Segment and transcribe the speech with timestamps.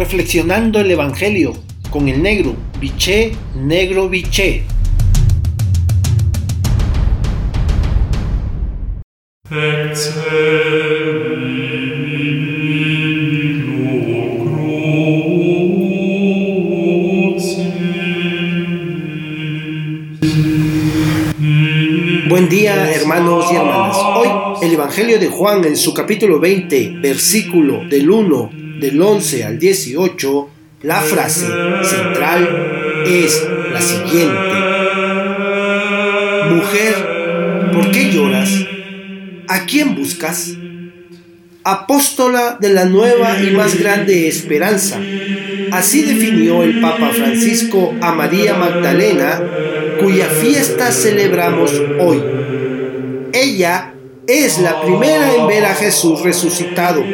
[0.00, 1.52] reflexionando el Evangelio
[1.90, 4.62] con el negro, biché, negro, biché.
[22.26, 23.98] Buen día hermanos y hermanas.
[24.16, 24.28] Hoy
[24.62, 30.50] el Evangelio de Juan en su capítulo 20, versículo del 1, del 11 al 18,
[30.82, 31.46] la frase
[31.82, 34.54] central es la siguiente.
[36.50, 38.50] Mujer, ¿por qué lloras?
[39.48, 40.52] ¿A quién buscas?
[41.62, 44.98] Apóstola de la nueva y más grande esperanza.
[45.72, 49.40] Así definió el Papa Francisco a María Magdalena
[50.00, 51.70] cuya fiesta celebramos
[52.00, 52.22] hoy.
[53.32, 53.94] Ella
[54.26, 57.04] es la primera en ver a Jesús resucitado.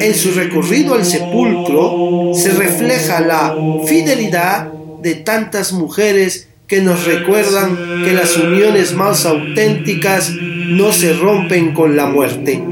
[0.00, 8.04] En su recorrido al sepulcro se refleja la fidelidad de tantas mujeres que nos recuerdan
[8.04, 12.62] que las uniones más auténticas no se rompen con la muerte.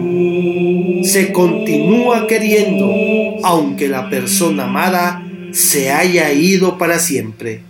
[1.02, 2.92] Se continúa queriendo,
[3.42, 7.62] aunque la persona amada se haya ido para siempre.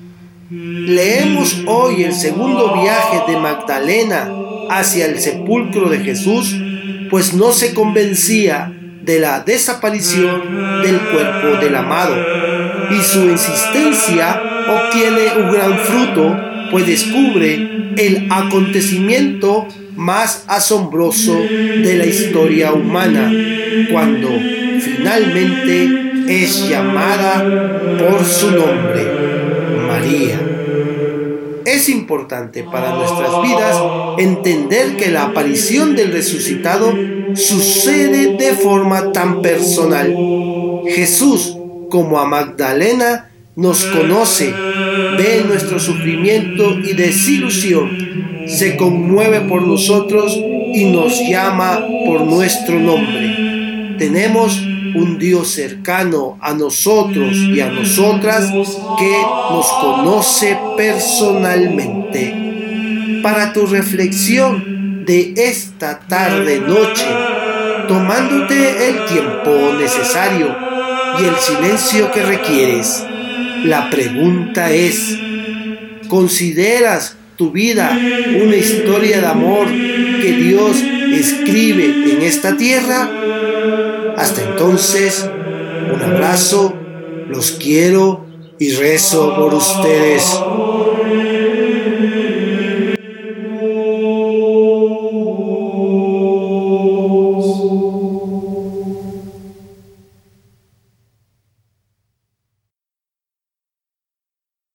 [0.51, 4.33] Leemos hoy el segundo viaje de Magdalena
[4.71, 6.57] hacia el sepulcro de Jesús,
[7.11, 8.76] pues no se convencía
[9.07, 12.17] de la desaparición del cuerpo del amado,
[12.91, 16.37] y su insistencia obtiene un gran fruto,
[16.73, 23.33] pues descubre el acontecimiento más asombroso de la historia humana,
[23.93, 24.29] cuando
[24.81, 27.45] finalmente es llamada
[27.97, 29.07] por su nombre.
[29.87, 30.41] María.
[31.65, 33.77] Es importante para nuestras vidas
[34.19, 36.93] entender que la aparición del resucitado
[37.37, 40.15] sucede de forma tan personal.
[40.89, 41.57] Jesús,
[41.91, 44.53] como a Magdalena, nos conoce,
[45.17, 53.97] ve nuestro sufrimiento y desilusión, se conmueve por nosotros y nos llama por nuestro nombre.
[53.99, 54.61] Tenemos
[54.95, 58.51] un Dios cercano a nosotros y a nosotras
[58.99, 62.35] que nos conoce personalmente.
[63.23, 64.76] Para tu reflexión
[65.07, 67.07] de esta tarde noche,
[67.87, 70.57] tomándote el tiempo necesario
[71.21, 73.07] y el silencio que requieres,
[73.65, 75.17] la pregunta es,
[76.09, 77.97] ¿consideras tu vida
[78.43, 80.77] una historia de amor que Dios
[81.13, 83.09] escribe en esta tierra?
[84.17, 85.31] Hasta entonces,
[85.95, 86.75] un abrazo,
[87.29, 88.27] los quiero
[88.59, 90.37] y rezo por ustedes.